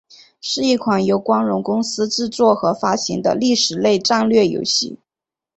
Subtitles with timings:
[0.41, 4.97] 是一款由光荣公司制作和发行的历史类战略游戏。